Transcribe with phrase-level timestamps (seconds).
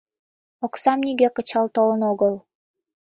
[0.65, 2.33] —Оксам нигӧ кычал толын огыл.